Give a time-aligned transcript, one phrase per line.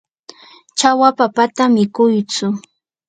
[0.77, 2.47] chawa papata mikuytsu.